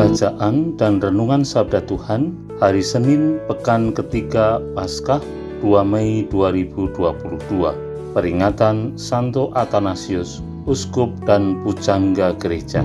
Bacaan 0.00 0.80
dan 0.80 0.96
Renungan 0.96 1.44
Sabda 1.44 1.84
Tuhan 1.84 2.32
Hari 2.56 2.80
Senin 2.80 3.36
Pekan 3.44 3.92
ketiga 3.92 4.56
Paskah 4.72 5.20
2 5.60 5.76
Mei 5.84 6.24
2022 6.24 7.20
Peringatan 8.16 8.96
Santo 8.96 9.52
Athanasius, 9.52 10.40
Uskup 10.64 11.12
dan 11.28 11.60
Pujangga 11.60 12.32
Gereja. 12.40 12.80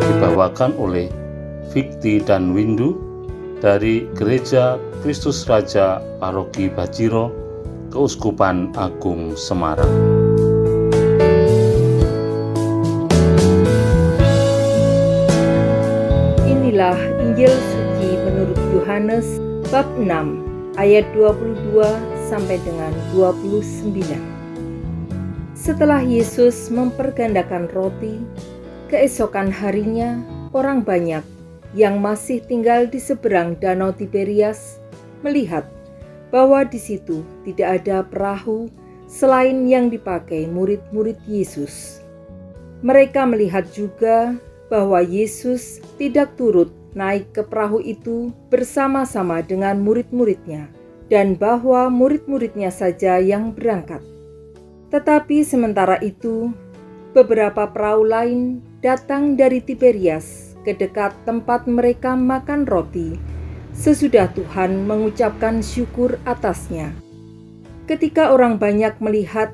Dibawakan 0.00 0.72
oleh 0.80 1.12
Fikti 1.76 2.24
dan 2.24 2.56
Windu 2.56 2.96
dari 3.60 4.08
Gereja 4.16 4.80
Kristus 5.04 5.44
Raja 5.44 6.00
Paroki 6.24 6.72
Bajiro 6.72 7.41
Keuskupan 7.92 8.72
Agung 8.72 9.36
Semarang. 9.36 9.92
Inilah 16.48 16.96
Injil 17.20 17.52
suci 17.52 18.16
menurut 18.24 18.56
Yohanes 18.72 19.36
bab 19.68 19.84
6 20.00 20.08
ayat 20.80 21.04
22 21.12 21.84
sampai 22.32 22.56
dengan 22.64 22.96
29. 23.12 23.92
Setelah 25.52 26.00
Yesus 26.00 26.72
mempergandakan 26.72 27.68
roti, 27.76 28.24
keesokan 28.88 29.52
harinya 29.52 30.16
orang 30.56 30.80
banyak 30.80 31.20
yang 31.76 32.00
masih 32.00 32.40
tinggal 32.40 32.88
di 32.88 32.96
seberang 32.96 33.60
Danau 33.60 33.92
Tiberias 33.92 34.80
melihat 35.20 35.68
bahwa 36.32 36.64
di 36.64 36.80
situ 36.80 37.20
tidak 37.44 37.84
ada 37.84 38.00
perahu 38.02 38.72
selain 39.04 39.68
yang 39.68 39.92
dipakai 39.92 40.48
murid-murid 40.48 41.20
Yesus. 41.28 42.00
Mereka 42.80 43.28
melihat 43.28 43.68
juga 43.70 44.34
bahwa 44.72 45.04
Yesus 45.04 45.84
tidak 46.00 46.34
turut 46.40 46.72
naik 46.96 47.28
ke 47.36 47.44
perahu 47.44 47.78
itu 47.84 48.32
bersama-sama 48.48 49.44
dengan 49.44 49.84
murid-muridnya, 49.84 50.72
dan 51.12 51.36
bahwa 51.36 51.92
murid-muridnya 51.92 52.72
saja 52.72 53.20
yang 53.20 53.52
berangkat. 53.52 54.00
Tetapi 54.88 55.44
sementara 55.44 56.00
itu, 56.00 56.52
beberapa 57.12 57.68
perahu 57.68 58.08
lain 58.08 58.64
datang 58.80 59.36
dari 59.36 59.60
Tiberias 59.60 60.56
ke 60.64 60.72
dekat 60.76 61.12
tempat 61.28 61.68
mereka 61.68 62.16
makan 62.16 62.64
roti 62.64 63.16
sesudah 63.72 64.28
Tuhan 64.36 64.84
mengucapkan 64.84 65.64
syukur 65.64 66.20
atasnya. 66.28 66.92
Ketika 67.88 68.30
orang 68.30 68.56
banyak 68.56 68.94
melihat 69.02 69.50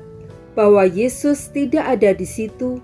bahwa 0.53 0.85
Yesus 0.85 1.49
tidak 1.49 1.87
ada 1.97 2.13
di 2.13 2.27
situ 2.27 2.77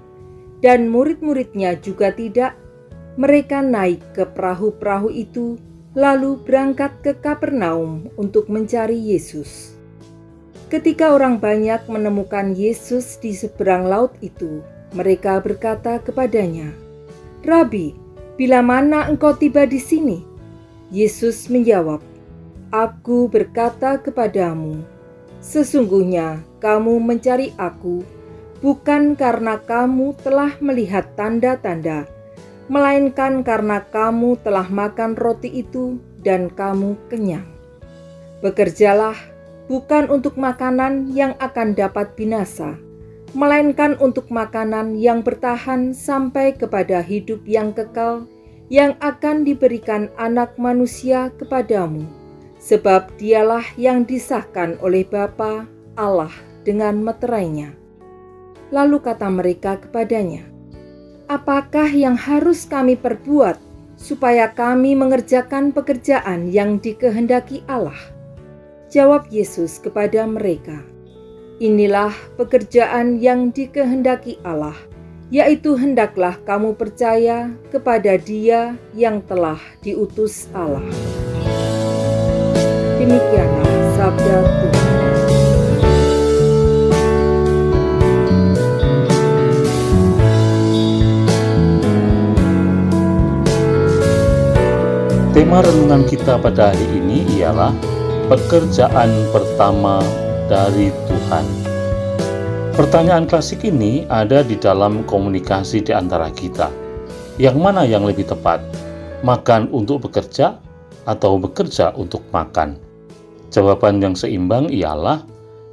dan 0.64 0.90
murid-muridnya 0.90 1.78
juga 1.80 2.10
tidak, 2.10 2.58
mereka 3.16 3.64
naik 3.64 4.02
ke 4.12 4.28
perahu-perahu 4.28 5.08
itu 5.12 5.56
lalu 5.96 6.36
berangkat 6.44 6.92
ke 7.00 7.16
Kapernaum 7.16 8.12
untuk 8.20 8.52
mencari 8.52 9.00
Yesus. 9.00 9.76
Ketika 10.68 11.16
orang 11.16 11.40
banyak 11.40 11.88
menemukan 11.88 12.52
Yesus 12.52 13.16
di 13.22 13.32
seberang 13.32 13.88
laut 13.88 14.12
itu, 14.20 14.60
mereka 14.92 15.40
berkata 15.40 16.02
kepadanya, 16.04 16.74
"Rabi, 17.48 17.96
bila 18.36 18.60
mana 18.60 19.08
engkau 19.08 19.32
tiba 19.38 19.64
di 19.64 19.80
sini?" 19.80 20.35
Yesus 20.94 21.50
menjawab, 21.50 22.02
"Aku 22.70 23.26
berkata 23.26 23.98
kepadamu, 23.98 24.86
sesungguhnya 25.42 26.46
kamu 26.62 27.02
mencari 27.02 27.58
Aku 27.58 28.06
bukan 28.62 29.18
karena 29.18 29.58
kamu 29.58 30.14
telah 30.22 30.54
melihat 30.62 31.10
tanda-tanda, 31.18 32.06
melainkan 32.70 33.42
karena 33.42 33.82
kamu 33.90 34.38
telah 34.46 34.70
makan 34.70 35.18
roti 35.18 35.50
itu 35.50 35.98
dan 36.22 36.54
kamu 36.54 36.94
kenyang. 37.10 37.46
Bekerjalah 38.46 39.18
bukan 39.66 40.06
untuk 40.14 40.38
makanan 40.38 41.10
yang 41.14 41.34
akan 41.42 41.74
dapat 41.74 42.14
binasa." 42.14 42.78
melainkan 43.36 44.00
untuk 44.00 44.32
makanan 44.32 44.96
yang 44.96 45.20
bertahan 45.20 45.92
sampai 45.92 46.56
kepada 46.56 47.04
hidup 47.04 47.44
yang 47.44 47.76
kekal 47.76 48.24
yang 48.70 48.98
akan 48.98 49.46
diberikan 49.46 50.10
anak 50.18 50.58
manusia 50.58 51.30
kepadamu, 51.38 52.06
sebab 52.58 53.14
dialah 53.22 53.66
yang 53.78 54.08
disahkan 54.08 54.78
oleh 54.82 55.06
Bapa 55.06 55.70
Allah 55.94 56.34
dengan 56.66 57.06
meterainya. 57.06 57.78
Lalu 58.74 58.98
kata 59.06 59.30
mereka 59.30 59.78
kepadanya, 59.78 60.50
Apakah 61.26 61.90
yang 61.90 62.14
harus 62.14 62.70
kami 62.70 62.94
perbuat 62.94 63.58
supaya 63.98 64.54
kami 64.54 64.94
mengerjakan 64.94 65.74
pekerjaan 65.74 66.54
yang 66.54 66.78
dikehendaki 66.78 67.66
Allah? 67.66 67.98
Jawab 68.94 69.30
Yesus 69.34 69.82
kepada 69.82 70.26
mereka, 70.30 70.86
Inilah 71.58 72.12
pekerjaan 72.36 73.18
yang 73.24 73.50
dikehendaki 73.56 74.38
Allah, 74.44 74.76
yaitu 75.34 75.74
hendaklah 75.74 76.38
kamu 76.46 76.78
percaya 76.78 77.50
kepada 77.74 78.14
Dia 78.18 78.78
yang 78.94 79.26
telah 79.26 79.58
diutus 79.82 80.46
Allah. 80.54 80.86
Demikianlah 83.02 83.74
sabda 83.98 84.38
Tuhan. 84.46 84.84
Tema 95.36 95.60
renungan 95.60 96.08
kita 96.08 96.40
pada 96.40 96.72
hari 96.72 96.88
ini 96.96 97.28
ialah 97.44 97.76
pekerjaan 98.32 99.12
pertama 99.36 100.00
dari 100.48 100.96
Tuhan. 101.12 101.75
Pertanyaan 102.76 103.24
klasik 103.24 103.64
ini 103.64 104.04
ada 104.12 104.44
di 104.44 104.60
dalam 104.60 105.08
komunikasi 105.08 105.80
di 105.80 105.96
antara 105.96 106.28
kita. 106.28 106.68
Yang 107.40 107.56
mana 107.56 107.88
yang 107.88 108.04
lebih 108.04 108.28
tepat? 108.28 108.60
Makan 109.24 109.72
untuk 109.72 110.04
bekerja 110.04 110.60
atau 111.08 111.40
bekerja 111.40 111.96
untuk 111.96 112.20
makan? 112.36 112.76
Jawaban 113.48 114.04
yang 114.04 114.12
seimbang 114.12 114.68
ialah 114.68 115.24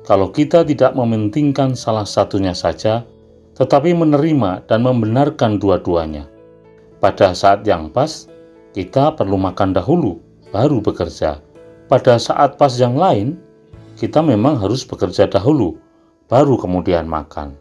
kalau 0.06 0.30
kita 0.30 0.62
tidak 0.62 0.94
mementingkan 0.94 1.74
salah 1.74 2.06
satunya 2.06 2.54
saja, 2.54 3.02
tetapi 3.58 3.98
menerima 3.98 4.70
dan 4.70 4.86
membenarkan 4.86 5.58
dua-duanya. 5.58 6.30
Pada 7.02 7.34
saat 7.34 7.66
yang 7.66 7.90
pas, 7.90 8.30
kita 8.78 9.18
perlu 9.18 9.42
makan 9.42 9.74
dahulu, 9.74 10.22
baru 10.54 10.78
bekerja. 10.78 11.42
Pada 11.90 12.14
saat 12.14 12.54
pas 12.62 12.70
yang 12.78 12.94
lain, 12.94 13.34
kita 13.98 14.22
memang 14.22 14.54
harus 14.54 14.86
bekerja 14.86 15.26
dahulu, 15.26 15.82
baru 16.26 16.58
kemudian 16.58 17.08
makan. 17.08 17.56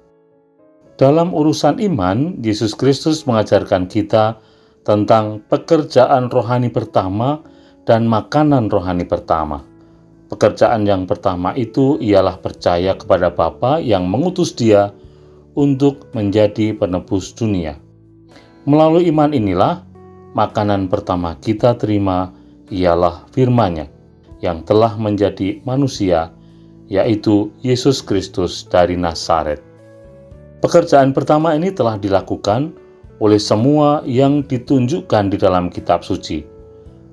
Dalam 1.02 1.34
urusan 1.34 1.81
iman, 1.81 2.38
Yesus 2.46 2.78
Kristus 2.78 3.25
mengajarkan 3.25 3.90
kita 3.90 4.38
tentang 4.86 5.42
pekerjaan 5.50 6.30
rohani 6.30 6.69
pertama 6.69 7.42
dan 7.90 8.06
makanan 8.06 8.69
rohani 8.69 9.06
pertama. 9.10 9.66
Pekerjaan 10.30 10.86
yang 10.88 11.10
pertama 11.10 11.52
itu 11.58 11.98
ialah 12.00 12.40
percaya 12.40 12.96
kepada 12.96 13.34
Bapa 13.34 13.81
yang 13.81 14.08
mengutus 14.08 14.56
Dia 14.56 14.94
untuk 15.58 16.08
menjadi 16.16 16.72
penebus 16.78 17.36
dunia. 17.36 17.75
Melalui 18.63 19.10
iman 19.12 19.34
inilah 19.34 19.84
makanan 20.38 20.88
pertama 20.88 21.36
kita 21.42 21.75
terima 21.75 22.31
ialah 22.72 23.28
firman-Nya 23.36 23.92
yang 24.40 24.63
telah 24.63 24.96
menjadi 24.96 25.60
manusia 25.68 26.31
yaitu 26.92 27.48
Yesus 27.64 28.04
Kristus 28.04 28.68
dari 28.68 29.00
Nazaret. 29.00 29.64
Pekerjaan 30.60 31.16
pertama 31.16 31.56
ini 31.56 31.72
telah 31.72 31.96
dilakukan 31.96 32.76
oleh 33.24 33.40
semua 33.40 34.04
yang 34.04 34.44
ditunjukkan 34.44 35.32
di 35.32 35.38
dalam 35.40 35.72
kitab 35.72 36.04
suci. 36.04 36.44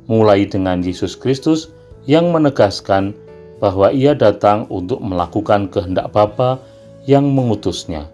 mulai 0.08 0.48
dengan 0.48 0.80
Yesus 0.80 1.12
Kristus 1.12 1.68
yang 2.08 2.32
menegaskan 2.32 3.12
bahwa 3.60 3.92
ia 3.92 4.16
datang 4.16 4.64
untuk 4.72 5.04
melakukan 5.04 5.68
kehendak 5.68 6.08
Bapa 6.16 6.56
yang 7.04 7.28
mengutusnya. 7.28 8.08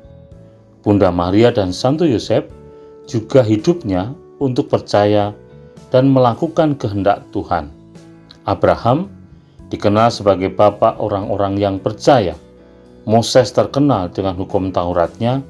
Bunda 0.82 1.14
Maria 1.14 1.55
dan 1.55 1.70
Santo 1.70 2.02
Yosef 2.02 2.44
juga 3.06 3.46
hidupnya 3.46 4.10
untuk 4.43 4.69
percaya 4.69 5.31
dan 5.94 6.10
melakukan 6.10 6.75
kehendak 6.75 7.22
Tuhan. 7.31 7.70
Abraham 8.44 9.06
dikenal 9.74 10.14
sebagai 10.14 10.54
bapak 10.54 11.02
orang-orang 11.02 11.58
yang 11.58 11.76
percaya. 11.82 12.38
Moses 13.04 13.52
terkenal 13.52 14.08
dengan 14.08 14.38
hukum 14.38 14.72
Tauratnya, 14.72 15.44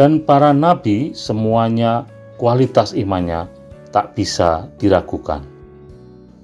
dan 0.00 0.24
para 0.24 0.56
nabi 0.56 1.12
semuanya 1.12 2.08
kualitas 2.40 2.96
imannya 2.96 3.44
tak 3.92 4.16
bisa 4.16 4.64
diragukan. 4.80 5.44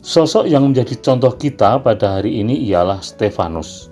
Sosok 0.05 0.45
yang 0.45 0.69
menjadi 0.69 0.93
contoh 1.01 1.33
kita 1.35 1.81
pada 1.81 2.21
hari 2.21 2.45
ini 2.45 2.53
ialah 2.69 3.01
Stefanus, 3.01 3.89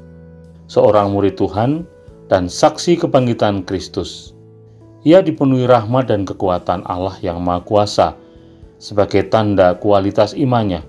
seorang 0.69 1.17
murid 1.17 1.41
Tuhan 1.41 1.89
dan 2.29 2.47
saksi 2.47 3.01
kebangkitan 3.01 3.65
Kristus. 3.65 4.37
Ia 5.09 5.25
dipenuhi 5.25 5.65
rahmat 5.65 6.13
dan 6.13 6.29
kekuatan 6.29 6.85
Allah 6.85 7.17
yang 7.25 7.41
Maha 7.41 7.65
Kuasa 7.65 8.09
sebagai 8.77 9.33
tanda 9.33 9.73
kualitas 9.81 10.37
imannya, 10.37 10.85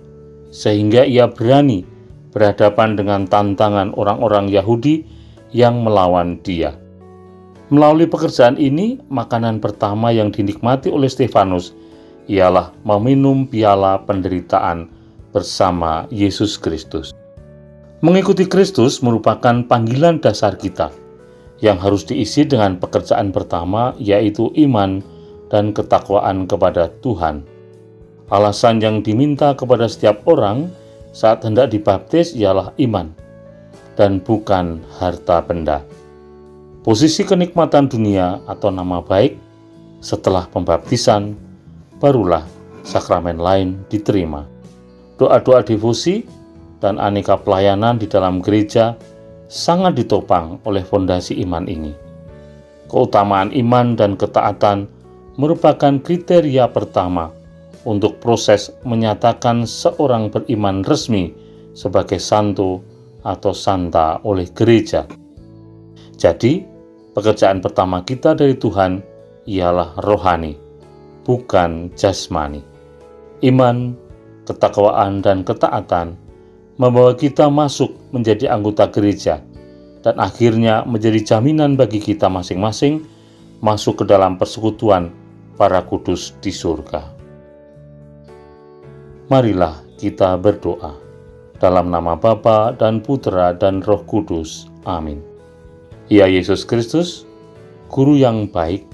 sehingga 0.51 1.07
ia 1.07 1.31
berani 1.31 1.94
berhadapan 2.35 2.99
dengan 2.99 3.23
tantangan 3.23 3.95
orang-orang 3.95 4.51
Yahudi 4.51 5.07
yang 5.55 5.87
melawan 5.87 6.35
dia. 6.43 6.75
Melalui 7.71 8.05
pekerjaan 8.05 8.59
ini, 8.59 8.99
makanan 9.07 9.63
pertama 9.63 10.11
yang 10.11 10.29
dinikmati 10.29 10.91
oleh 10.91 11.09
Stefanus 11.09 11.73
ialah 12.29 12.75
meminum 12.85 13.47
piala 13.47 14.03
penderitaan 14.03 14.91
bersama 15.33 16.05
Yesus 16.13 16.59
Kristus. 16.59 17.15
Mengikuti 18.05 18.45
Kristus 18.45 19.01
merupakan 19.01 19.65
panggilan 19.65 20.21
dasar 20.21 20.59
kita 20.59 20.93
yang 21.63 21.79
harus 21.79 22.05
diisi 22.05 22.45
dengan 22.45 22.77
pekerjaan 22.77 23.31
pertama, 23.33 23.95
yaitu 23.97 24.51
iman 24.59 25.01
dan 25.49 25.71
ketakwaan 25.73 26.45
kepada 26.45 26.91
Tuhan. 27.01 27.47
Alasan 28.29 28.77
yang 28.77 29.01
diminta 29.01 29.57
kepada 29.57 29.89
setiap 29.89 30.21
orang 30.29 30.69
saat 31.15 31.47
hendak 31.47 31.71
dibaptis 31.71 32.35
ialah 32.35 32.75
iman 32.75 33.15
dan 33.95 34.19
bukan 34.19 34.83
harta 34.99 35.39
benda 35.39 35.79
posisi 36.85 37.25
kenikmatan 37.25 37.89
dunia 37.89 38.45
atau 38.45 38.69
nama 38.69 39.01
baik 39.01 39.41
setelah 40.05 40.45
pembaptisan, 40.45 41.33
barulah 41.97 42.45
sakramen 42.85 43.41
lain 43.41 43.81
diterima. 43.89 44.45
Doa-doa 45.17 45.65
devosi 45.65 46.21
dan 46.77 47.01
aneka 47.01 47.41
pelayanan 47.41 47.97
di 47.97 48.05
dalam 48.05 48.37
gereja 48.37 48.93
sangat 49.49 49.97
ditopang 49.97 50.61
oleh 50.61 50.85
fondasi 50.85 51.41
iman 51.41 51.65
ini. 51.65 51.89
Keutamaan 52.85 53.49
iman 53.49 53.97
dan 53.97 54.13
ketaatan 54.13 54.85
merupakan 55.41 55.97
kriteria 55.97 56.69
pertama 56.69 57.33
untuk 57.85 58.17
proses 58.19 58.73
menyatakan 58.83 59.63
seorang 59.63 60.33
beriman 60.33 60.81
resmi 60.83 61.31
sebagai 61.77 62.17
santo 62.17 62.81
atau 63.21 63.53
santa 63.53 64.21
oleh 64.25 64.49
gereja. 64.53 65.05
Jadi, 66.17 66.65
pekerjaan 67.13 67.61
pertama 67.61 68.01
kita 68.01 68.33
dari 68.33 68.57
Tuhan 68.57 69.01
ialah 69.45 70.01
rohani, 70.01 70.57
bukan 71.23 71.93
jasmani. 71.93 72.61
Iman, 73.45 73.93
ketakwaan, 74.49 75.21
dan 75.21 75.45
ketaatan 75.45 76.17
membawa 76.81 77.15
kita 77.15 77.47
masuk 77.47 77.93
menjadi 78.11 78.51
anggota 78.51 78.89
gereja 78.89 79.39
dan 80.05 80.15
akhirnya 80.21 80.85
menjadi 80.85 81.35
jaminan 81.35 81.73
bagi 81.73 81.97
kita 81.97 82.29
masing-masing 82.29 83.01
masuk 83.63 84.03
ke 84.03 84.05
dalam 84.05 84.37
persekutuan 84.37 85.09
para 85.57 85.81
kudus 85.81 86.35
di 86.43 86.53
surga. 86.53 87.14
Marilah 89.25 89.81
kita 89.97 90.37
berdoa 90.37 90.93
dalam 91.57 91.89
nama 91.89 92.13
Bapa 92.13 92.77
dan 92.77 93.01
Putra 93.01 93.57
dan 93.57 93.81
Roh 93.81 94.05
Kudus. 94.05 94.69
Amin. 94.85 95.17
Ya 96.13 96.29
Yesus 96.29 96.61
Kristus, 96.61 97.25
Guru 97.89 98.21
yang 98.21 98.45
baik, 98.45 98.85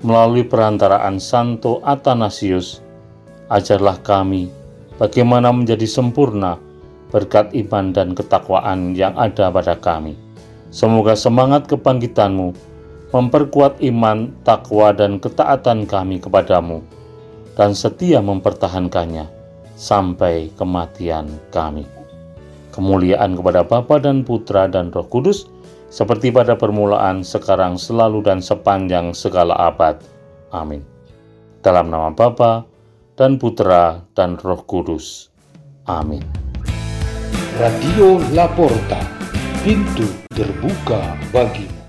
melalui 0.00 0.48
perantaraan 0.48 1.20
Santo 1.20 1.84
Athanasius, 1.84 2.80
ajarlah 3.52 4.00
kami 4.00 4.48
bagaimana 4.96 5.52
menjadi 5.52 5.84
sempurna 5.84 6.56
berkat 7.12 7.52
iman 7.52 7.92
dan 7.92 8.16
ketakwaan 8.16 8.96
yang 8.96 9.12
ada 9.20 9.52
pada 9.52 9.76
kami. 9.76 10.16
Semoga 10.72 11.12
semangat 11.12 11.68
kebangkitanmu 11.68 12.56
memperkuat 13.12 13.84
iman, 13.84 14.32
takwa, 14.48 14.96
dan 14.96 15.20
ketaatan 15.20 15.84
kami 15.84 16.24
kepadamu, 16.24 16.80
dan 17.52 17.76
setia 17.76 18.24
mempertahankannya 18.24 19.41
sampai 19.82 20.54
kematian 20.54 21.26
kami. 21.50 21.82
Kemuliaan 22.70 23.34
kepada 23.34 23.66
Bapa 23.66 23.98
dan 23.98 24.22
Putra 24.22 24.70
dan 24.70 24.94
Roh 24.94 25.10
Kudus, 25.10 25.50
seperti 25.90 26.30
pada 26.30 26.54
permulaan, 26.54 27.26
sekarang, 27.26 27.74
selalu, 27.76 28.22
dan 28.22 28.38
sepanjang 28.38 29.10
segala 29.12 29.58
abad. 29.58 29.98
Amin. 30.54 30.86
Dalam 31.60 31.90
nama 31.90 32.14
Bapa 32.14 32.64
dan 33.18 33.36
Putra 33.36 34.00
dan 34.14 34.38
Roh 34.40 34.62
Kudus. 34.64 35.28
Amin. 35.90 36.22
Radio 37.60 38.16
Laporta, 38.32 39.02
pintu 39.60 40.08
terbuka 40.32 41.18
bagimu. 41.28 41.81